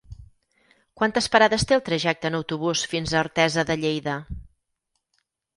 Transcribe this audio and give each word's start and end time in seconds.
Quantes 1.01 1.27
parades 1.35 1.65
té 1.71 1.77
el 1.77 1.83
trajecte 1.89 2.31
en 2.31 2.37
autobús 2.39 2.81
fins 2.95 3.13
a 3.13 3.21
Artesa 3.23 3.69
de 3.73 3.79
Lleida? 3.85 4.17